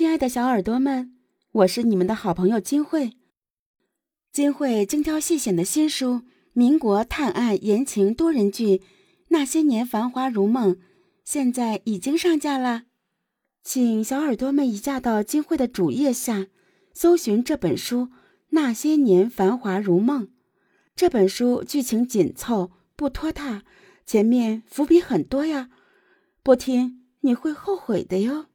[0.00, 1.12] 亲爱的小耳朵们，
[1.52, 3.18] 我是你们的好朋友金慧。
[4.32, 6.22] 金慧精挑细选的新书
[6.54, 8.80] 民国探案言情多人剧
[9.28, 10.78] 那些年繁华如梦
[11.22, 12.84] 现在已经上架了，
[13.62, 16.46] 请小耳朵们移驾到金慧的主页下
[16.94, 18.08] 搜寻这本书
[18.52, 20.30] 那些年繁华如梦
[20.96, 23.64] 这本书剧情紧凑不拖沓，
[24.06, 25.68] 前面伏笔很多呀，
[26.42, 28.46] 不听你会后悔的哟。